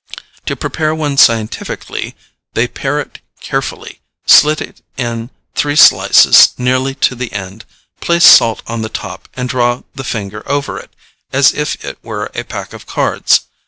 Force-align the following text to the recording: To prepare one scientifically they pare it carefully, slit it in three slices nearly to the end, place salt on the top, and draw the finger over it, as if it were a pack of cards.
To 0.47 0.55
prepare 0.55 0.95
one 0.95 1.15
scientifically 1.15 2.15
they 2.55 2.67
pare 2.67 2.99
it 2.99 3.19
carefully, 3.39 3.99
slit 4.25 4.59
it 4.59 4.81
in 4.97 5.29
three 5.53 5.75
slices 5.75 6.55
nearly 6.57 6.95
to 7.05 7.13
the 7.13 7.31
end, 7.31 7.65
place 7.99 8.25
salt 8.25 8.63
on 8.65 8.81
the 8.81 8.89
top, 8.89 9.29
and 9.35 9.47
draw 9.47 9.83
the 9.93 10.03
finger 10.03 10.41
over 10.49 10.79
it, 10.79 10.89
as 11.31 11.53
if 11.53 11.85
it 11.85 11.99
were 12.01 12.31
a 12.33 12.43
pack 12.45 12.73
of 12.73 12.87
cards. 12.87 13.41